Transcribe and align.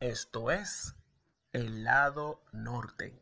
Esto 0.00 0.50
es 0.50 0.96
el 1.52 1.84
lado 1.84 2.40
norte. 2.52 3.20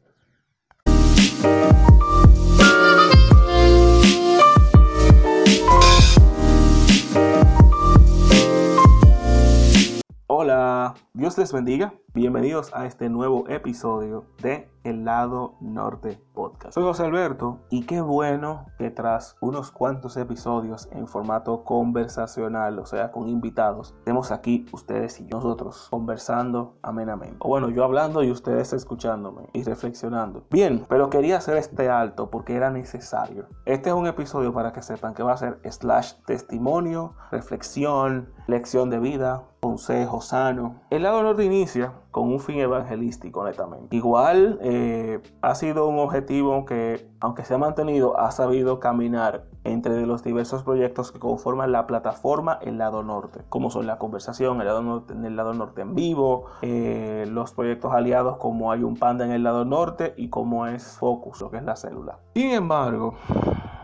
Hola, 10.28 10.94
Dios 11.14 11.36
les 11.36 11.52
bendiga. 11.52 11.92
Bienvenidos 12.18 12.74
a 12.74 12.84
este 12.84 13.08
nuevo 13.08 13.48
episodio 13.48 14.24
de 14.42 14.68
El 14.82 15.04
lado 15.04 15.54
norte 15.60 16.20
podcast. 16.34 16.74
Soy 16.74 16.82
José 16.82 17.04
Alberto 17.04 17.60
y 17.70 17.86
qué 17.86 18.00
bueno 18.00 18.66
que 18.76 18.90
tras 18.90 19.36
unos 19.40 19.70
cuantos 19.70 20.16
episodios 20.16 20.88
en 20.90 21.06
formato 21.06 21.62
conversacional, 21.62 22.80
o 22.80 22.86
sea, 22.86 23.12
con 23.12 23.28
invitados, 23.28 23.94
estemos 23.98 24.32
aquí 24.32 24.66
ustedes 24.72 25.20
y 25.20 25.26
nosotros 25.26 25.86
conversando 25.90 26.74
amenamente. 26.82 27.36
O 27.38 27.50
bueno, 27.50 27.70
yo 27.70 27.84
hablando 27.84 28.24
y 28.24 28.32
ustedes 28.32 28.72
escuchándome 28.72 29.48
y 29.52 29.62
reflexionando. 29.62 30.44
Bien, 30.50 30.84
pero 30.88 31.10
quería 31.10 31.36
hacer 31.36 31.56
este 31.56 31.88
alto 31.88 32.30
porque 32.30 32.56
era 32.56 32.68
necesario. 32.68 33.46
Este 33.64 33.90
es 33.90 33.94
un 33.94 34.08
episodio 34.08 34.52
para 34.52 34.72
que 34.72 34.82
sepan 34.82 35.14
que 35.14 35.22
va 35.22 35.34
a 35.34 35.36
ser 35.36 35.60
slash 35.70 36.14
testimonio, 36.26 37.14
reflexión, 37.30 38.32
lección 38.48 38.90
de 38.90 38.98
vida, 38.98 39.44
consejo 39.60 40.20
sano. 40.20 40.80
El 40.90 41.02
lado 41.02 41.22
norte 41.22 41.44
inicia 41.44 41.92
con 42.10 42.32
un 42.32 42.40
fin 42.40 42.58
evangelístico, 42.58 43.44
netamente. 43.44 43.94
Igual 43.94 44.58
eh, 44.62 45.20
ha 45.42 45.54
sido 45.54 45.86
un 45.88 45.98
objetivo 45.98 46.64
que, 46.64 47.10
aunque 47.20 47.44
se 47.44 47.54
ha 47.54 47.58
mantenido, 47.58 48.18
ha 48.18 48.30
sabido 48.30 48.80
caminar 48.80 49.44
entre 49.64 50.06
los 50.06 50.22
diversos 50.22 50.62
proyectos 50.62 51.12
que 51.12 51.18
conforman 51.18 51.72
la 51.72 51.86
plataforma 51.86 52.58
El 52.62 52.78
Lado 52.78 53.02
Norte, 53.02 53.40
como 53.48 53.70
son 53.70 53.86
la 53.86 53.98
conversación, 53.98 54.60
el 54.60 54.66
lado 54.66 54.82
norte, 54.82 55.12
el 55.12 55.36
lado 55.36 55.52
norte 55.52 55.82
en 55.82 55.94
vivo, 55.94 56.46
eh, 56.62 57.26
los 57.28 57.52
proyectos 57.52 57.92
aliados 57.92 58.38
como 58.38 58.72
hay 58.72 58.82
un 58.82 58.96
panda 58.96 59.24
en 59.24 59.32
el 59.32 59.42
lado 59.42 59.64
norte 59.64 60.14
y 60.16 60.30
como 60.30 60.66
es 60.66 60.96
Focus, 60.98 61.40
lo 61.40 61.50
que 61.50 61.58
es 61.58 61.64
la 61.64 61.76
célula. 61.76 62.18
Sin 62.34 62.50
embargo, 62.52 63.14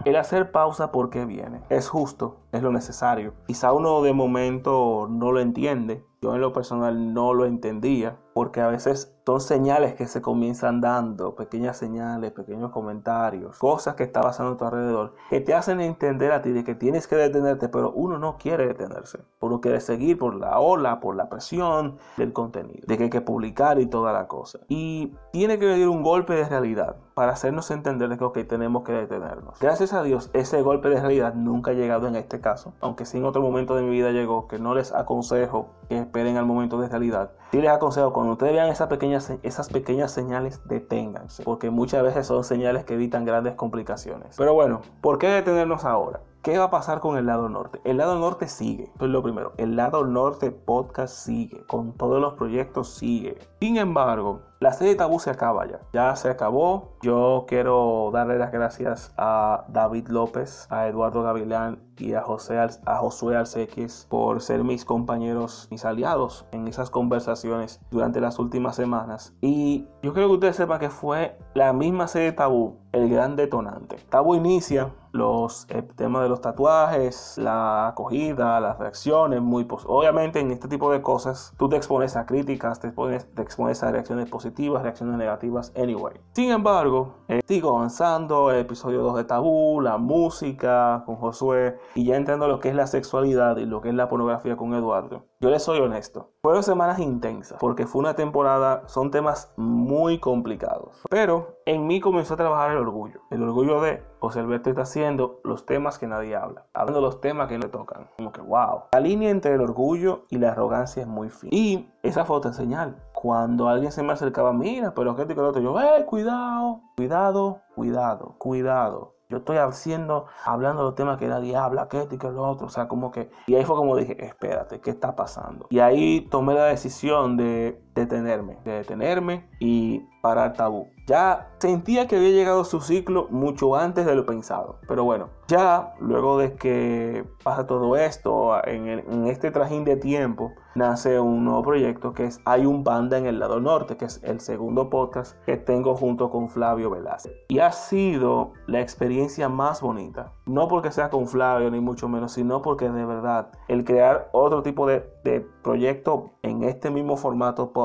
el 0.04 0.16
hacer 0.16 0.50
pausa 0.50 0.92
porque 0.92 1.24
viene. 1.24 1.60
Es 1.70 1.88
justo, 1.88 2.40
es 2.52 2.62
lo 2.62 2.72
necesario. 2.72 3.34
Quizá 3.46 3.72
uno 3.72 4.02
de 4.02 4.12
momento 4.12 5.08
no 5.10 5.32
lo 5.32 5.40
entiende. 5.40 6.04
Yo 6.24 6.34
en 6.34 6.40
lo 6.40 6.54
personal 6.54 7.12
no 7.12 7.34
lo 7.34 7.44
entendía 7.44 8.16
porque 8.32 8.62
a 8.62 8.68
veces 8.68 9.14
son 9.26 9.40
señales 9.40 9.94
que 9.94 10.06
se 10.06 10.20
comienzan 10.20 10.80
dando, 10.80 11.34
pequeñas 11.34 11.78
señales, 11.78 12.32
pequeños 12.32 12.72
comentarios, 12.72 13.58
cosas 13.58 13.94
que 13.94 14.02
está 14.02 14.20
pasando 14.20 14.52
a 14.52 14.56
tu 14.56 14.64
alrededor, 14.64 15.14
que 15.30 15.40
te 15.40 15.54
hacen 15.54 15.80
entender 15.80 16.32
a 16.32 16.42
ti 16.42 16.50
de 16.50 16.64
que 16.64 16.74
tienes 16.74 17.06
que 17.06 17.16
detenerte, 17.16 17.68
pero 17.68 17.92
uno 17.92 18.18
no 18.18 18.36
quiere 18.36 18.66
detenerse, 18.66 19.20
uno 19.40 19.60
quiere 19.60 19.80
seguir 19.80 20.18
por 20.18 20.34
la 20.34 20.58
ola, 20.58 21.00
por 21.00 21.14
la 21.14 21.28
presión 21.28 21.96
del 22.16 22.32
contenido, 22.32 22.82
de 22.86 22.98
que 22.98 23.04
hay 23.04 23.10
que 23.10 23.20
publicar 23.20 23.78
y 23.78 23.86
toda 23.86 24.12
la 24.12 24.26
cosa. 24.26 24.58
Y 24.68 25.14
tiene 25.32 25.58
que 25.58 25.66
venir 25.66 25.88
un 25.88 26.02
golpe 26.02 26.34
de 26.34 26.44
realidad 26.44 26.96
para 27.14 27.32
hacernos 27.32 27.70
entender 27.70 28.08
de 28.08 28.18
que 28.18 28.24
ok, 28.24 28.38
tenemos 28.48 28.82
que 28.82 28.92
detenernos. 28.92 29.58
Gracias 29.60 29.92
a 29.92 30.02
Dios, 30.02 30.30
ese 30.32 30.60
golpe 30.60 30.88
de 30.88 31.00
realidad 31.00 31.34
nunca 31.34 31.70
ha 31.70 31.74
llegado 31.74 32.08
en 32.08 32.16
este 32.16 32.40
caso, 32.40 32.74
aunque 32.80 33.06
sí 33.06 33.18
en 33.18 33.24
otro 33.24 33.40
momento 33.40 33.76
de 33.76 33.82
mi 33.82 33.90
vida 33.90 34.10
llegó, 34.10 34.48
que 34.48 34.58
no 34.58 34.74
les 34.74 34.92
aconsejo 34.92 35.68
esperen 35.96 36.36
al 36.36 36.46
momento 36.46 36.80
de 36.80 36.88
realidad. 36.88 37.32
Sí 37.50 37.60
les 37.60 37.70
aconsejo 37.70 38.12
cuando 38.12 38.32
ustedes 38.32 38.52
vean 38.52 38.68
esas 38.68 38.88
pequeñas, 38.88 39.32
esas 39.42 39.68
pequeñas 39.68 40.12
señales, 40.12 40.60
deténganse, 40.66 41.44
porque 41.44 41.70
muchas 41.70 42.02
veces 42.02 42.26
son 42.26 42.44
señales 42.44 42.84
que 42.84 42.94
evitan 42.94 43.24
grandes 43.24 43.54
complicaciones. 43.54 44.36
Pero 44.36 44.54
bueno, 44.54 44.82
¿por 45.00 45.18
qué 45.18 45.28
detenernos 45.28 45.84
ahora? 45.84 46.20
¿Qué 46.44 46.58
va 46.58 46.64
a 46.64 46.70
pasar 46.70 47.00
con 47.00 47.16
el 47.16 47.24
lado 47.24 47.48
norte? 47.48 47.80
El 47.84 47.96
lado 47.96 48.18
norte 48.18 48.48
sigue. 48.48 48.90
Eso 48.94 49.06
es 49.06 49.10
lo 49.10 49.22
primero. 49.22 49.54
El 49.56 49.76
lado 49.76 50.04
norte 50.04 50.50
podcast 50.50 51.14
sigue. 51.14 51.64
Con 51.66 51.92
todos 51.92 52.20
los 52.20 52.34
proyectos 52.34 52.90
sigue. 52.90 53.38
Sin 53.62 53.78
embargo, 53.78 54.42
la 54.60 54.72
serie 54.74 54.94
Tabú 54.94 55.18
se 55.20 55.30
acaba 55.30 55.66
ya. 55.66 55.80
Ya 55.94 56.14
se 56.16 56.28
acabó. 56.28 56.98
Yo 57.00 57.46
quiero 57.48 58.10
darle 58.12 58.38
las 58.38 58.52
gracias 58.52 59.14
a 59.16 59.64
David 59.68 60.08
López, 60.08 60.66
a 60.70 60.86
Eduardo 60.86 61.22
Gavilán 61.22 61.78
y 61.98 62.14
a, 62.14 62.22
José, 62.22 62.58
a 62.58 62.96
Josué 62.96 63.36
Alcequis 63.36 64.06
por 64.08 64.40
ser 64.40 64.64
mis 64.64 64.84
compañeros, 64.84 65.68
mis 65.70 65.84
aliados 65.84 66.46
en 66.52 66.68
esas 66.68 66.90
conversaciones 66.90 67.80
durante 67.90 68.20
las 68.20 68.38
últimas 68.38 68.76
semanas. 68.76 69.34
Y 69.40 69.86
yo 70.02 70.12
quiero 70.12 70.28
que 70.28 70.34
ustedes 70.34 70.56
sepan 70.56 70.80
que 70.80 70.90
fue 70.90 71.38
la 71.54 71.72
misma 71.72 72.08
serie 72.08 72.32
Tabú 72.32 72.78
el 72.94 73.08
gran 73.08 73.36
detonante. 73.36 73.96
Tabú 74.08 74.34
inicia 74.36 74.92
los 75.12 75.66
el 75.68 75.86
tema 75.94 76.22
de 76.22 76.28
los 76.28 76.40
tatuajes, 76.40 77.38
la 77.38 77.88
acogida, 77.88 78.60
las 78.60 78.78
reacciones, 78.78 79.40
muy 79.40 79.66
obviamente 79.86 80.40
en 80.40 80.50
este 80.50 80.68
tipo 80.68 80.90
de 80.90 81.02
cosas 81.02 81.52
tú 81.56 81.68
te 81.68 81.76
expones 81.76 82.16
a 82.16 82.26
críticas, 82.26 82.80
te 82.80 82.88
expones, 82.88 83.26
te 83.34 83.42
expones 83.42 83.82
a 83.82 83.90
reacciones 83.90 84.28
positivas, 84.28 84.82
reacciones 84.82 85.16
negativas, 85.16 85.72
anyway. 85.76 86.14
Sin 86.32 86.50
embargo, 86.50 87.14
eh, 87.28 87.40
sigo 87.46 87.76
avanzando, 87.76 88.50
el 88.50 88.60
episodio 88.60 89.02
2 89.02 89.16
de 89.16 89.24
Tabú, 89.24 89.80
la 89.80 89.98
música 89.98 91.02
con 91.06 91.16
Josué 91.16 91.76
y 91.94 92.04
ya 92.04 92.16
entiendo 92.16 92.48
lo 92.48 92.60
que 92.60 92.68
es 92.68 92.74
la 92.74 92.86
sexualidad 92.86 93.56
y 93.56 93.66
lo 93.66 93.80
que 93.80 93.88
es 93.88 93.94
la 93.94 94.08
pornografía 94.08 94.56
con 94.56 94.74
Eduardo. 94.74 95.24
Yo 95.40 95.50
les 95.50 95.62
soy 95.62 95.78
honesto, 95.80 96.30
fueron 96.42 96.62
semanas 96.62 96.98
intensas 96.98 97.58
porque 97.60 97.86
fue 97.86 98.00
una 98.00 98.14
temporada, 98.14 98.82
son 98.86 99.10
temas 99.10 99.52
muy 99.56 100.18
complicados. 100.18 101.02
Pero 101.10 101.58
en 101.66 101.86
mí 101.86 102.00
comenzó 102.00 102.34
a 102.34 102.38
trabajar 102.38 102.70
el 102.72 102.78
orgullo, 102.78 103.20
el 103.30 103.42
orgullo 103.42 103.80
de 103.80 104.02
José 104.24 104.40
Alberto 104.40 104.70
está 104.70 104.82
haciendo 104.82 105.40
los 105.44 105.66
temas 105.66 105.98
que 105.98 106.06
nadie 106.06 106.34
habla, 106.34 106.64
hablando 106.72 107.02
los 107.02 107.20
temas 107.20 107.46
que 107.48 107.58
le 107.58 107.68
tocan. 107.68 108.08
Como 108.16 108.32
que 108.32 108.40
wow. 108.40 108.84
La 108.92 109.00
línea 109.00 109.28
entre 109.28 109.52
el 109.52 109.60
orgullo 109.60 110.24
y 110.30 110.38
la 110.38 110.52
arrogancia 110.52 111.02
es 111.02 111.08
muy 111.08 111.28
fina. 111.28 111.50
Y 111.54 111.90
esa 112.02 112.24
foto 112.24 112.48
es 112.48 112.56
señal. 112.56 112.96
Cuando 113.12 113.68
alguien 113.68 113.92
se 113.92 114.02
me 114.02 114.12
acercaba, 114.12 114.52
mira, 114.52 114.94
pero 114.94 115.14
qué 115.14 115.26
te 115.26 115.38
otro, 115.38 115.60
yo, 115.60 115.78
eh, 115.80 116.04
cuidado, 116.06 116.80
cuidado, 116.96 117.60
cuidado, 117.74 118.34
cuidado. 118.38 119.13
Yo 119.28 119.38
estoy 119.38 119.56
haciendo, 119.56 120.26
hablando 120.44 120.82
de 120.82 120.88
los 120.88 120.94
temas 120.94 121.18
que 121.18 121.26
nadie 121.26 121.56
habla, 121.56 121.88
que 121.88 122.00
esto 122.00 122.14
y 122.14 122.18
que 122.18 122.30
lo 122.30 122.42
otro. 122.42 122.66
O 122.66 122.70
sea, 122.70 122.88
como 122.88 123.10
que. 123.10 123.30
Y 123.46 123.54
ahí 123.54 123.64
fue 123.64 123.76
como 123.76 123.96
dije, 123.96 124.22
espérate, 124.24 124.80
¿qué 124.80 124.90
está 124.90 125.16
pasando? 125.16 125.66
Y 125.70 125.78
ahí 125.78 126.22
tomé 126.30 126.54
la 126.54 126.66
decisión 126.66 127.36
de 127.36 127.83
detenerme, 127.94 128.58
de 128.64 128.72
detenerme 128.72 129.44
y 129.60 130.00
parar 130.20 130.54
tabú. 130.54 130.88
Ya 131.06 131.50
sentía 131.58 132.08
que 132.08 132.16
había 132.16 132.30
llegado 132.30 132.64
su 132.64 132.80
ciclo 132.80 133.28
mucho 133.30 133.76
antes 133.76 134.06
de 134.06 134.14
lo 134.14 134.24
pensado. 134.24 134.78
Pero 134.88 135.04
bueno, 135.04 135.28
ya 135.48 135.94
luego 136.00 136.38
de 136.38 136.54
que 136.54 137.24
pasa 137.42 137.66
todo 137.66 137.96
esto, 137.96 138.56
en, 138.66 138.88
en 138.88 139.26
este 139.26 139.50
trajín 139.50 139.84
de 139.84 139.96
tiempo, 139.96 140.52
nace 140.74 141.20
un 141.20 141.44
nuevo 141.44 141.62
proyecto 141.62 142.14
que 142.14 142.24
es 142.24 142.40
Hay 142.46 142.64
un 142.64 142.84
banda 142.84 143.18
en 143.18 143.26
el 143.26 143.38
lado 143.38 143.60
norte, 143.60 143.98
que 143.98 144.06
es 144.06 144.22
el 144.24 144.40
segundo 144.40 144.88
podcast 144.88 145.36
que 145.44 145.58
tengo 145.58 145.94
junto 145.94 146.30
con 146.30 146.48
Flavio 146.48 146.88
Velázquez. 146.90 147.34
Y 147.48 147.58
ha 147.58 147.70
sido 147.72 148.52
la 148.66 148.80
experiencia 148.80 149.50
más 149.50 149.82
bonita. 149.82 150.32
No 150.46 150.68
porque 150.68 150.90
sea 150.90 151.10
con 151.10 151.28
Flavio, 151.28 151.70
ni 151.70 151.80
mucho 151.80 152.08
menos, 152.08 152.32
sino 152.32 152.62
porque 152.62 152.88
de 152.88 153.04
verdad 153.04 153.50
el 153.68 153.84
crear 153.84 154.30
otro 154.32 154.62
tipo 154.62 154.86
de, 154.86 155.06
de 155.22 155.46
proyecto 155.62 156.30
en 156.42 156.64
este 156.64 156.90
mismo 156.90 157.18
formato 157.18 157.72
podcast 157.72 157.83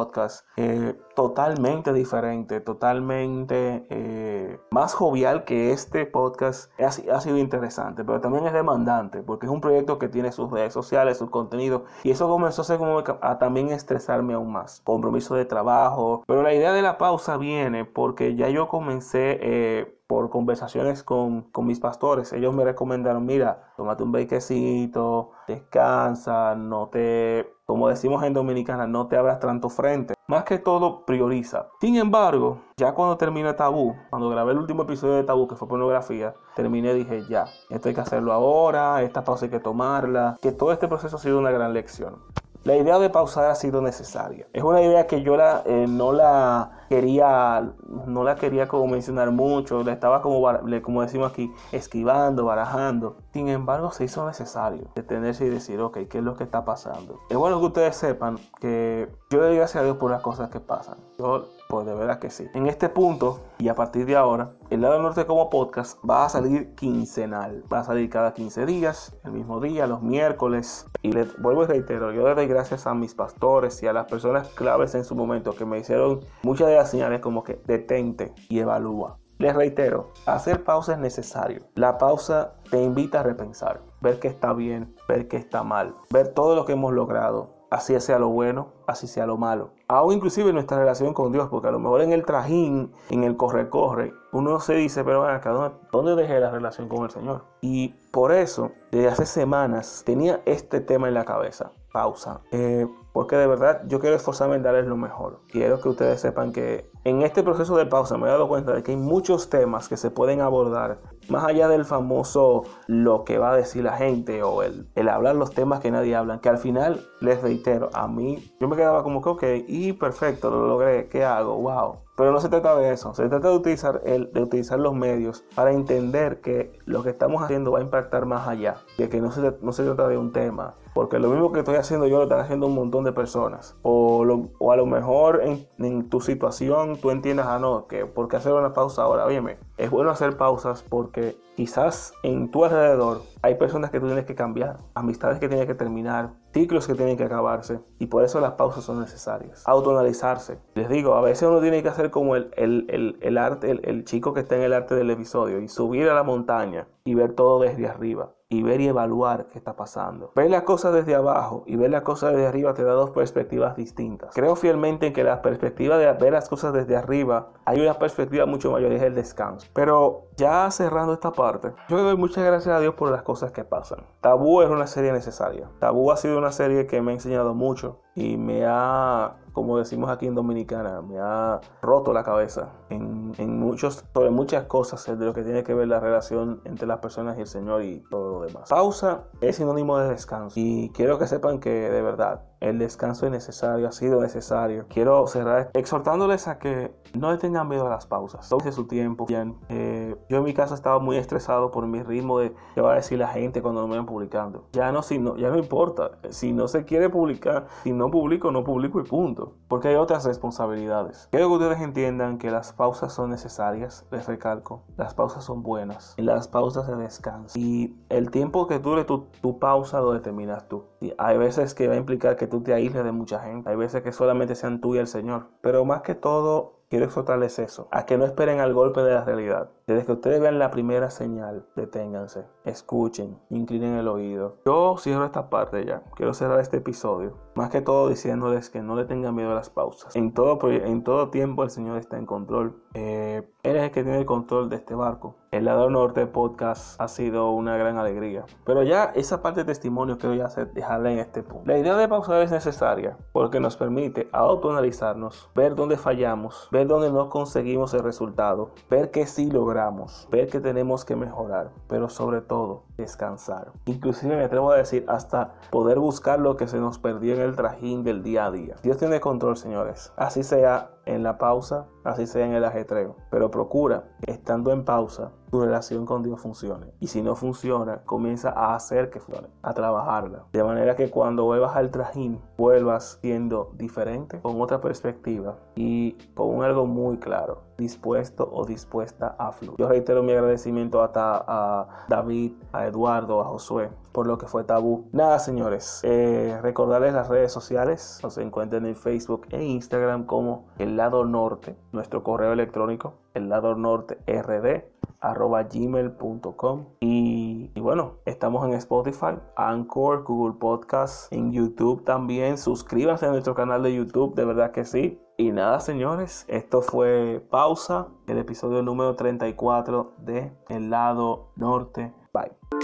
eh, 0.55 0.95
totalmente 1.15 1.91
diferente, 1.93 2.61
totalmente 2.61 3.85
eh, 3.89 4.28
más 4.71 4.93
jovial 4.93 5.43
que 5.43 5.71
este 5.71 6.05
podcast 6.05 6.71
ha, 6.79 6.87
ha, 6.87 7.21
sido 7.21 7.37
interesante, 7.37 8.03
pero 8.03 8.21
también 8.21 8.45
es 8.45 8.53
demandante 8.53 9.21
porque 9.21 9.45
es 9.45 9.51
un 9.51 9.61
proyecto 9.61 9.99
que 9.99 10.07
tiene 10.07 10.31
sus 10.31 10.49
redes 10.51 10.73
sociales, 10.73 11.17
sus 11.17 11.29
contenidos 11.29 11.83
y 12.03 12.11
eso 12.11 12.27
comenzó 12.27 12.61
a, 12.61 12.65
ser 12.65 12.77
como 12.77 12.99
a 12.99 13.39
también 13.39 13.69
estresarme 13.69 14.33
aún 14.33 14.51
más, 14.51 14.81
compromiso 14.83 15.35
de 15.35 15.45
trabajo, 15.45 16.23
pero 16.27 16.41
la 16.43 16.53
idea 16.53 16.73
de 16.73 16.81
la 16.81 16.97
pausa 16.97 17.37
viene 17.37 17.85
porque 17.85 18.35
ya 18.35 18.49
yo 18.49 18.67
comencé... 18.67 19.39
Eh, 19.41 19.95
por 20.09 20.31
conversaciones 20.31 21.03
con, 21.03 21.43
con, 21.51 21.67
mis 21.67 21.79
pastores, 21.79 22.33
ellos 22.33 22.51
me 22.51 22.63
recomendaron, 22.63 23.27
mira, 23.27 23.71
tómate 23.77 24.01
un 24.01 24.11
brequecito, 24.11 25.29
descansa, 25.47 26.55
no 26.55 26.87
te, 26.87 27.53
como 27.67 27.89
decimos 27.89 28.23
en 28.23 28.33
Dominicana, 28.33 28.87
no 28.87 29.05
te 29.07 29.17
abras 29.17 29.39
tanto 29.39 29.69
frente. 29.69 30.15
Más 30.29 30.43
que 30.43 30.59
todo, 30.59 31.05
prioriza. 31.05 31.69
Sin 31.81 31.95
embargo, 31.95 32.61
ya 32.77 32.91
cuando 32.91 33.17
terminé 33.17 33.51
Tabú, 33.53 33.95
cuando 34.11 34.29
grabé 34.29 34.51
el 34.51 34.59
último 34.59 34.83
episodio 34.83 35.15
de 35.15 35.23
Tabú, 35.23 35.47
que 35.47 35.55
fue 35.55 35.67
pornografía, 35.67 36.35
terminé 36.55 36.91
y 36.91 36.99
dije, 36.99 37.23
ya, 37.27 37.47
esto 37.71 37.89
hay 37.89 37.95
que 37.95 38.01
hacerlo 38.01 38.31
ahora, 38.31 39.01
esta 39.01 39.23
pausa 39.23 39.45
hay 39.45 39.49
que 39.49 39.59
tomarla, 39.59 40.37
que 40.39 40.51
todo 40.51 40.71
este 40.71 40.87
proceso 40.87 41.15
ha 41.15 41.19
sido 41.19 41.39
una 41.39 41.49
gran 41.49 41.73
lección. 41.73 42.19
La 42.63 42.75
idea 42.75 42.99
de 42.99 43.09
pausar 43.09 43.49
ha 43.49 43.55
sido 43.55 43.81
necesaria. 43.81 44.45
Es 44.53 44.61
una 44.61 44.83
idea 44.83 45.07
que 45.07 45.23
yo 45.23 45.35
la, 45.35 45.63
eh, 45.65 45.87
no 45.89 46.11
la 46.11 46.85
quería, 46.89 47.71
no 48.05 48.23
la 48.23 48.35
quería 48.35 48.67
como 48.67 48.85
mencionar 48.85 49.31
mucho, 49.31 49.81
la 49.81 49.93
estaba 49.93 50.21
como, 50.21 50.45
como 50.83 51.01
decimos 51.01 51.31
aquí, 51.31 51.51
esquivando, 51.71 52.45
barajando. 52.45 53.17
Sin 53.31 53.47
embargo, 53.47 53.91
se 53.91 54.05
hizo 54.05 54.25
necesario 54.25 54.87
detenerse 54.95 55.45
y 55.45 55.49
decir, 55.49 55.79
ok, 55.79 55.99
¿qué 56.09 56.17
es 56.17 56.23
lo 56.23 56.35
que 56.35 56.43
está 56.43 56.65
pasando? 56.65 57.19
Es 57.29 57.37
bueno 57.37 57.59
que 57.59 57.67
ustedes 57.67 57.95
sepan 57.95 58.39
que 58.59 59.07
yo 59.29 59.41
doy 59.41 59.55
gracias 59.55 59.81
a 59.81 59.85
Dios 59.85 59.97
por 59.97 60.09
las 60.09 60.21
cosas 60.21 60.49
que 60.49 60.59
pasan. 60.59 60.97
Yo, 61.19 61.45
pues 61.67 61.85
de 61.85 61.93
verdad 61.93 62.17
que 62.17 62.31
sí. 62.31 62.47
En 62.55 62.65
este 62.65 62.89
punto, 62.89 63.41
y 63.59 63.67
a 63.67 63.75
partir 63.75 64.07
de 64.07 64.15
ahora, 64.15 64.53
el 64.71 64.81
lado 64.81 64.99
norte 64.99 65.27
como 65.27 65.51
podcast 65.51 65.99
va 66.03 66.25
a 66.25 66.29
salir 66.29 66.73
quincenal. 66.73 67.63
Va 67.71 67.81
a 67.81 67.83
salir 67.83 68.09
cada 68.09 68.33
15 68.33 68.65
días, 68.65 69.15
el 69.23 69.33
mismo 69.33 69.59
día, 69.59 69.85
los 69.85 70.01
miércoles. 70.01 70.87
Y 71.03 71.11
les 71.11 71.39
vuelvo 71.39 71.63
y 71.63 71.67
reitero, 71.67 72.11
yo 72.11 72.27
le 72.27 72.33
doy 72.33 72.47
gracias 72.47 72.87
a 72.87 72.95
mis 72.95 73.13
pastores 73.13 73.83
y 73.83 73.87
a 73.87 73.93
las 73.93 74.07
personas 74.07 74.47
claves 74.49 74.95
en 74.95 75.03
su 75.03 75.13
momento 75.13 75.53
que 75.53 75.65
me 75.65 75.77
hicieron 75.77 76.21
muchas 76.41 76.67
de 76.67 76.75
las 76.77 76.89
señales 76.89 77.19
como 77.19 77.43
que 77.43 77.61
detente 77.67 78.33
y 78.49 78.57
evalúa. 78.57 79.19
Les 79.39 79.55
reitero, 79.55 80.09
hacer 80.25 80.65
pausa 80.65 80.91
es 80.91 80.99
necesario. 80.99 81.61
La 81.75 81.97
pausa 81.97 82.55
te 82.69 82.83
invita 82.83 83.21
a 83.21 83.23
repensar, 83.23 83.79
ver 84.01 84.19
qué 84.19 84.27
está 84.27 84.51
bien, 84.51 84.93
ver 85.07 85.29
qué 85.29 85.37
está 85.37 85.63
mal, 85.63 85.95
ver 86.09 86.33
todo 86.33 86.57
lo 86.57 86.65
que 86.65 86.73
hemos 86.73 86.91
logrado, 86.91 87.51
así 87.71 87.97
sea 88.01 88.19
lo 88.19 88.27
bueno, 88.27 88.73
así 88.85 89.07
sea 89.07 89.25
lo 89.25 89.37
malo. 89.37 89.71
Aún 89.87 90.15
inclusive 90.15 90.51
nuestra 90.51 90.77
relación 90.77 91.13
con 91.13 91.31
Dios, 91.31 91.47
porque 91.47 91.69
a 91.69 91.71
lo 91.71 91.79
mejor 91.79 92.01
en 92.01 92.11
el 92.11 92.25
trajín, 92.25 92.91
en 93.09 93.23
el 93.23 93.37
corre-corre, 93.37 94.11
uno 94.33 94.59
se 94.59 94.73
dice, 94.73 95.05
pero 95.05 95.21
bueno, 95.21 95.39
¿dónde, 95.41 95.77
¿dónde 95.89 96.15
dejé 96.17 96.41
la 96.41 96.51
relación 96.51 96.89
con 96.89 97.05
el 97.05 97.09
Señor? 97.09 97.45
Y 97.61 97.95
por 98.11 98.33
eso, 98.33 98.73
desde 98.91 99.07
hace 99.07 99.25
semanas, 99.25 100.03
tenía 100.05 100.41
este 100.43 100.81
tema 100.81 101.07
en 101.07 101.13
la 101.13 101.23
cabeza. 101.23 101.71
Pausa. 101.93 102.41
Eh, 102.51 102.85
porque 103.13 103.35
de 103.35 103.47
verdad 103.47 103.81
yo 103.87 103.99
quiero 103.99 104.15
esforzarme 104.15 104.55
en 104.55 104.63
darles 104.63 104.85
lo 104.85 104.97
mejor. 104.97 105.41
Quiero 105.49 105.79
que 105.81 105.89
ustedes 105.89 106.21
sepan 106.21 106.51
que 106.51 106.89
en 107.03 107.21
este 107.21 107.43
proceso 107.43 107.77
de 107.77 107.85
pausa 107.85 108.17
me 108.17 108.27
he 108.27 108.29
dado 108.29 108.47
cuenta 108.47 108.73
de 108.73 108.83
que 108.83 108.91
hay 108.91 108.97
muchos 108.97 109.49
temas 109.49 109.87
que 109.87 109.97
se 109.97 110.11
pueden 110.11 110.41
abordar 110.41 110.99
más 111.29 111.45
allá 111.45 111.67
del 111.67 111.85
famoso 111.85 112.63
lo 112.87 113.23
que 113.23 113.37
va 113.37 113.51
a 113.51 113.55
decir 113.55 113.83
la 113.83 113.97
gente 113.97 114.43
o 114.43 114.63
el, 114.63 114.87
el 114.95 115.09
hablar 115.09 115.35
los 115.35 115.51
temas 115.51 115.79
que 115.79 115.91
nadie 115.91 116.15
habla, 116.15 116.39
que 116.39 116.49
al 116.49 116.57
final 116.57 117.05
les 117.21 117.41
reitero, 117.41 117.89
a 117.93 118.07
mí 118.07 118.51
yo 118.59 118.67
me 118.67 118.75
quedaba 118.75 119.03
como 119.03 119.21
que 119.21 119.29
ok, 119.29 119.43
y 119.67 119.93
perfecto, 119.93 120.49
lo 120.49 120.67
logré, 120.67 121.07
¿qué 121.07 121.23
hago? 121.23 121.55
Wow. 121.57 121.97
Pero 122.17 122.33
no 122.33 122.41
se 122.41 122.49
trata 122.49 122.75
de 122.75 122.91
eso, 122.91 123.13
se 123.13 123.29
trata 123.29 123.49
de 123.49 123.55
utilizar, 123.55 124.01
el, 124.05 124.33
de 124.33 124.41
utilizar 124.41 124.77
los 124.77 124.93
medios 124.93 125.45
para 125.55 125.71
entender 125.71 126.41
que 126.41 126.77
lo 126.85 127.01
que 127.01 127.11
estamos 127.11 127.41
haciendo 127.41 127.71
va 127.71 127.79
a 127.79 127.81
impactar 127.81 128.25
más 128.25 128.45
allá, 128.47 128.77
de 128.97 129.07
que 129.07 129.21
no 129.21 129.31
se, 129.31 129.53
no 129.61 129.71
se 129.71 129.83
trata 129.85 130.07
de 130.09 130.17
un 130.17 130.33
tema, 130.33 130.75
porque 130.93 131.17
lo 131.17 131.29
mismo 131.29 131.53
que 131.53 131.59
estoy 131.59 131.75
haciendo 131.75 132.07
yo 132.07 132.17
lo 132.17 132.23
están 132.23 132.41
haciendo 132.41 132.67
un 132.67 132.75
montón 132.75 132.98
de 133.03 133.11
personas, 133.11 133.77
o, 133.81 134.25
o 134.59 134.71
a 134.71 134.75
lo 134.75 134.85
mejor 134.85 135.41
en, 135.43 135.67
en, 135.77 136.09
tu 136.09 136.21
situación 136.21 136.97
tú 136.97 137.11
entiendas, 137.11 137.47
ah, 137.47 137.59
no, 137.59 137.87
que 137.87 138.05
por 138.05 138.27
qué 138.27 138.37
hacer 138.37 138.53
una 138.53 138.73
pausa 138.73 139.03
ahora, 139.03 139.25
óyeme, 139.25 139.57
es 139.77 139.89
bueno 139.89 140.11
hacer 140.11 140.37
pausas 140.37 140.83
porque 140.87 141.37
quizás 141.55 142.13
en 142.23 142.51
tu 142.51 142.65
alrededor 142.65 143.21
hay 143.41 143.55
personas 143.55 143.91
que 143.91 143.99
tú 143.99 144.07
tienes 144.07 144.25
que 144.25 144.35
cambiar, 144.35 144.77
amistades 144.93 145.39
que 145.39 145.49
tienes 145.49 145.67
que 145.67 145.75
terminar, 145.75 146.31
ciclos 146.53 146.87
que 146.87 146.95
tienen 146.95 147.17
que 147.17 147.23
acabarse 147.23 147.79
y 147.99 148.07
por 148.07 148.23
eso 148.23 148.39
las 148.39 148.53
pausas 148.53 148.83
son 148.83 148.99
necesarias. 148.99 149.63
Autoanalizarse. 149.67 150.59
Les 150.75 150.89
digo, 150.89 151.15
a 151.15 151.21
veces 151.21 151.47
uno 151.47 151.61
tiene 151.61 151.83
que 151.83 151.89
hacer 151.89 152.11
como 152.11 152.35
el, 152.35 152.51
el, 152.55 153.17
el, 153.21 153.37
arte, 153.37 153.71
el 153.83 154.03
chico 154.05 154.33
que 154.33 154.41
está 154.41 154.55
en 154.55 154.63
el 154.63 154.73
arte 154.73 154.95
del 154.95 155.09
episodio 155.09 155.59
y 155.59 155.67
subir 155.67 156.09
a 156.09 156.13
la 156.13 156.23
montaña 156.23 156.87
y 157.03 157.15
ver 157.15 157.33
todo 157.33 157.59
desde 157.59 157.87
arriba 157.87 158.33
y 158.49 158.63
ver 158.63 158.81
y 158.81 158.87
evaluar 158.87 159.45
qué 159.51 159.59
está 159.59 159.75
pasando. 159.75 160.31
Ver 160.35 160.49
las 160.49 160.63
cosas 160.63 160.91
desde 160.91 161.13
abajo 161.13 161.63
y 161.67 161.75
ver 161.75 161.91
las 161.91 162.01
cosas 162.01 162.33
desde 162.33 162.47
arriba 162.47 162.73
te 162.73 162.83
da 162.83 162.93
dos 162.93 163.11
perspectivas 163.11 163.75
distintas. 163.75 164.33
Creo 164.33 164.55
fielmente 164.55 165.05
en 165.07 165.13
que 165.13 165.23
la 165.23 165.43
perspectiva 165.43 165.99
de 165.99 166.11
ver 166.13 166.33
las 166.33 166.49
cosas 166.49 166.73
desde 166.73 166.95
arriba 166.95 167.49
hay 167.65 167.79
una 167.79 167.93
perspectiva 167.99 168.47
mucho 168.47 168.71
mayor 168.71 168.91
y 168.91 168.95
es 168.95 169.03
el 169.03 169.13
descanso. 169.13 169.67
Pero 169.73 170.28
ya 170.39 170.71
cerrando 170.71 171.13
esta 171.13 171.31
parte, 171.31 171.73
yo 171.89 171.97
le 171.97 172.03
doy 172.03 172.17
muchas 172.17 172.43
gracias 172.43 172.75
a 172.75 172.79
Dios 172.79 172.95
por 172.95 173.11
las 173.11 173.21
cosas 173.21 173.51
que 173.51 173.63
pasan. 173.63 173.99
Tabú 174.21 174.61
es 174.61 174.69
una 174.69 174.87
serie 174.87 175.11
necesaria. 175.11 175.69
Tabú 175.79 176.11
ha 176.11 176.17
sido 176.17 176.37
una 176.37 176.51
serie 176.51 176.87
que 176.87 177.01
me 177.01 177.11
ha 177.11 177.13
enseñado 177.13 177.53
mucho 177.53 177.99
y 178.15 178.37
me 178.37 178.65
ha 178.65 179.35
como 179.53 179.77
decimos 179.77 180.09
aquí 180.09 180.25
en 180.25 180.35
Dominicana, 180.35 181.01
me 181.01 181.19
ha 181.19 181.59
roto 181.81 182.13
la 182.13 182.23
cabeza 182.23 182.69
en, 182.89 183.33
en, 183.37 183.59
muchos, 183.59 184.05
sobre 184.13 184.29
muchas 184.29 184.65
cosas 184.65 185.05
de 185.05 185.25
lo 185.25 185.33
que 185.33 185.43
tiene 185.43 185.63
que 185.63 185.73
ver 185.73 185.87
la 185.89 185.99
relación 185.99 186.61
entre 186.63 186.87
las 186.87 186.99
personas 186.99 187.37
y 187.37 187.41
el 187.41 187.47
Señor 187.47 187.83
y 187.83 188.01
todo 188.09 188.39
lo 188.39 188.45
demás. 188.45 188.69
Pausa 188.69 189.25
es 189.41 189.57
sinónimo 189.57 189.97
de 189.97 190.09
descanso 190.09 190.53
y 190.57 190.91
quiero 190.93 191.19
que 191.19 191.27
sepan 191.27 191.59
que 191.59 191.69
de 191.69 192.01
verdad 192.01 192.43
el 192.61 192.77
descanso 192.77 193.25
es 193.25 193.31
necesario, 193.31 193.87
ha 193.87 193.91
sido 193.91 194.21
necesario. 194.21 194.85
Quiero 194.89 195.25
cerrar 195.27 195.69
exhortándoles 195.73 196.47
a 196.47 196.59
que 196.59 196.93
no 197.13 197.37
tengan 197.37 197.67
miedo 197.67 197.87
a 197.87 197.89
las 197.89 198.05
pausas. 198.05 198.47
Tómense 198.49 198.71
su 198.71 198.87
tiempo. 198.87 199.25
Bien, 199.25 199.55
eh, 199.69 200.15
yo 200.29 200.37
en 200.37 200.43
mi 200.43 200.53
caso 200.53 200.75
estaba 200.75 200.99
muy 200.99 201.17
estresado 201.17 201.71
por 201.71 201.87
mi 201.87 202.03
ritmo 202.03 202.39
de 202.39 202.53
qué 202.75 202.81
va 202.81 202.93
a 202.93 202.95
decir 202.95 203.19
la 203.19 203.29
gente 203.29 203.61
cuando 203.61 203.87
me 203.87 203.95
van 203.95 204.05
publicando. 204.05 204.65
Ya 204.73 204.91
no, 204.91 205.01
si 205.01 205.19
no, 205.19 205.37
ya 205.37 205.49
no 205.49 205.57
importa. 205.57 206.11
Si 206.29 206.51
no 206.51 206.67
se 206.67 206.85
quiere 206.85 207.09
publicar, 207.09 207.67
si 207.83 207.93
no 207.93 208.11
publico, 208.11 208.51
no 208.51 208.63
publico 208.63 208.99
y 208.99 209.03
punto. 209.03 209.53
Porque 209.67 209.89
hay 209.89 209.95
otras 209.95 210.25
responsabilidades. 210.25 211.27
Quiero 211.31 211.47
que 211.47 211.53
ustedes 211.53 211.81
entiendan 211.81 212.37
que 212.37 212.51
las 212.51 212.73
pausas 212.73 213.13
son 213.13 213.29
necesarias. 213.29 214.05
Les 214.11 214.27
recalco, 214.27 214.83
las 214.97 215.13
pausas 215.13 215.43
son 215.43 215.63
buenas. 215.63 216.13
Y 216.17 216.23
las 216.23 216.47
pausas 216.47 216.87
de 216.87 216.95
descanso. 216.95 217.57
Y 217.57 217.95
el 218.09 218.31
tiempo 218.31 218.67
que 218.67 218.79
dure 218.79 219.05
tu, 219.05 219.27
tu 219.41 219.59
pausa 219.59 220.01
lo 220.01 220.11
determinas 220.11 220.67
tú. 220.67 220.85
Y 220.99 221.13
hay 221.17 221.37
veces 221.37 221.73
que 221.73 221.87
va 221.87 221.93
a 221.93 221.97
implicar 221.97 222.35
que 222.35 222.48
tú 222.49 222.61
te 222.61 222.73
aísles 222.73 223.05
de 223.05 223.11
mucha 223.11 223.39
gente. 223.39 223.69
Hay 223.69 223.77
veces 223.77 224.03
que 224.03 224.11
solamente 224.11 224.55
sean 224.55 224.81
tú 224.81 224.95
y 224.95 224.97
el 224.97 225.07
Señor. 225.07 225.47
Pero 225.61 225.85
más 225.85 226.01
que 226.01 226.15
todo, 226.15 226.79
quiero 226.89 227.05
exhortarles 227.05 227.59
eso, 227.59 227.87
a 227.91 228.05
que 228.05 228.17
no 228.17 228.25
esperen 228.25 228.59
al 228.59 228.73
golpe 228.73 229.01
de 229.01 229.13
la 229.13 229.23
realidad. 229.23 229.69
Desde 229.87 230.05
que 230.05 230.11
ustedes 230.13 230.41
vean 230.41 230.59
la 230.59 230.71
primera 230.71 231.09
señal, 231.09 231.65
deténganse, 231.75 232.45
escuchen, 232.65 233.39
inclinen 233.49 233.95
el 233.95 234.07
oído. 234.07 234.57
Yo 234.65 234.95
cierro 234.97 235.25
esta 235.25 235.49
parte 235.49 235.85
ya, 235.85 236.03
quiero 236.15 236.33
cerrar 236.33 236.59
este 236.59 236.77
episodio, 236.77 237.37
más 237.59 237.69
que 237.71 237.81
todo 237.81 238.07
diciéndoles 238.07 238.69
que 238.69 238.81
no 238.81 238.95
le 238.95 239.03
tengan 239.03 239.35
miedo 239.35 239.51
a 239.51 239.55
las 239.55 239.69
pausas. 239.69 240.15
En 240.15 240.33
todo, 240.33 240.57
en 240.71 241.03
todo 241.03 241.29
tiempo 241.29 241.63
el 241.63 241.69
Señor 241.69 241.97
está 241.97 242.17
en 242.17 242.25
control. 242.25 242.81
Eh, 242.93 243.51
él 243.63 243.75
es 243.75 243.83
el 243.83 243.91
que 243.91 244.01
tiene 244.01 244.17
el 244.17 244.25
control 244.25 244.69
de 244.69 244.77
este 244.77 244.95
barco. 244.95 245.35
El 245.51 245.65
lado 245.65 245.89
norte 245.89 246.25
podcast 246.25 246.99
ha 247.01 247.09
sido 247.09 247.51
una 247.51 247.75
gran 247.75 247.97
alegría. 247.97 248.45
Pero 248.63 248.83
ya 248.83 249.11
esa 249.13 249.41
parte 249.41 249.59
de 249.59 249.65
testimonio 249.65 250.17
quiero 250.17 250.35
ya 250.35 250.45
hacer, 250.45 250.71
dejarla 250.71 251.11
en 251.11 251.19
este 251.19 251.43
punto. 251.43 251.65
La 251.65 251.77
idea 251.77 251.97
de 251.97 252.07
pausar 252.07 252.41
es 252.41 252.51
necesaria 252.51 253.17
porque 253.33 253.59
nos 253.59 253.75
permite 253.75 254.29
autoanalizarnos, 254.31 255.49
ver 255.53 255.75
dónde 255.75 255.97
fallamos, 255.97 256.69
ver 256.71 256.87
dónde 256.87 257.11
no 257.11 257.29
conseguimos 257.29 257.93
el 257.93 258.03
resultado, 258.03 258.71
ver 258.89 259.11
que 259.11 259.25
sí 259.25 259.51
logramos, 259.51 260.29
ver 260.31 260.47
que 260.47 260.61
tenemos 260.61 261.03
que 261.03 261.17
mejorar, 261.17 261.71
pero 261.89 262.07
sobre 262.07 262.39
todo 262.39 262.83
descansar. 262.99 263.71
Inclusive 263.85 264.35
me 264.35 264.43
atrevo 264.43 264.71
a 264.71 264.77
decir 264.77 265.05
hasta 265.07 265.53
poder 265.71 265.99
buscar 265.99 266.39
lo 266.39 266.57
que 266.57 266.67
se 266.67 266.77
nos 266.77 266.99
perdió 266.99 267.33
en 267.35 267.41
el 267.41 267.55
trajín 267.55 268.03
del 268.03 268.23
día 268.23 268.45
a 268.45 268.51
día. 268.51 268.75
Dios 268.83 268.97
tiene 268.97 269.19
control, 269.19 269.57
señores. 269.57 270.11
Así 270.15 270.43
sea 270.43 270.91
en 271.09 271.23
la 271.23 271.37
pausa, 271.37 271.87
así 272.03 272.27
sea 272.27 272.45
en 272.45 272.53
el 272.53 272.63
ajetreo. 272.63 273.15
Pero 273.29 273.51
procura, 273.51 274.03
estando 274.27 274.71
en 274.71 274.85
pausa, 274.85 275.31
tu 275.49 275.61
relación 275.61 276.05
con 276.05 276.23
Dios 276.23 276.39
funcione. 276.39 276.93
Y 276.99 277.07
si 277.07 277.21
no 277.21 277.35
funciona, 277.35 278.03
comienza 278.05 278.51
a 278.51 278.75
hacer 278.75 279.09
que 279.09 279.19
funcione, 279.19 279.49
a 279.63 279.73
trabajarla. 279.73 280.45
De 280.53 280.63
manera 280.63 280.95
que 280.95 281.09
cuando 281.09 281.45
vuelvas 281.45 281.75
al 281.75 281.89
trajín, 281.89 282.39
vuelvas 282.57 283.19
siendo 283.21 283.71
diferente, 283.75 284.39
con 284.41 284.61
otra 284.61 284.79
perspectiva 284.79 285.57
y 285.75 286.13
con 286.35 286.63
algo 286.63 286.85
muy 286.85 287.17
claro, 287.17 287.63
dispuesto 287.77 288.49
o 288.51 288.65
dispuesta 288.65 289.35
a 289.39 289.51
fluir. 289.51 289.77
Yo 289.77 289.87
reitero 289.89 290.21
mi 290.23 290.33
agradecimiento 290.33 291.01
a, 291.01 291.11
a 291.15 292.05
David, 292.07 292.53
a 292.71 292.85
Eduardo, 292.85 293.41
a 293.41 293.45
Josué 293.45 293.89
por 294.11 294.27
lo 294.27 294.37
que 294.37 294.47
fue 294.47 294.63
tabú. 294.63 295.09
Nada, 295.11 295.39
señores, 295.39 296.01
eh, 296.03 296.57
recordarles 296.61 297.13
las 297.13 297.29
redes 297.29 297.51
sociales. 297.51 298.19
Nos 298.23 298.37
encuentran 298.37 298.85
en 298.85 298.95
Facebook 298.95 299.47
e 299.51 299.63
Instagram 299.63 300.25
como 300.25 300.67
El 300.77 300.97
Lado 300.97 301.25
Norte, 301.25 301.75
nuestro 301.91 302.23
correo 302.23 302.53
electrónico, 302.53 303.15
el 303.33 303.49
lado 303.49 303.75
norte 303.75 304.17
rd 304.27 304.83
arroba 305.21 305.63
gmail.com 305.63 306.85
y, 306.99 307.71
bueno, 307.79 308.15
estamos 308.25 308.65
en 308.65 308.73
Spotify, 308.73 309.37
Anchor, 309.55 310.23
Google 310.23 310.57
Podcast, 310.59 311.31
en 311.31 311.51
YouTube 311.51 312.03
también. 312.03 312.57
Suscríbanse 312.57 313.25
a 313.25 313.31
nuestro 313.31 313.55
canal 313.55 313.83
de 313.83 313.93
YouTube, 313.93 314.35
de 314.35 314.45
verdad 314.45 314.71
que 314.71 314.85
sí. 314.85 315.19
Y 315.37 315.51
nada, 315.51 315.79
señores, 315.79 316.45
esto 316.47 316.81
fue 316.81 317.45
Pausa, 317.49 318.07
el 318.27 318.37
episodio 318.37 318.81
número 318.81 319.15
34 319.15 320.13
de 320.19 320.51
El 320.67 320.89
lado 320.89 321.51
norte. 321.55 322.13
Bye. 322.33 322.78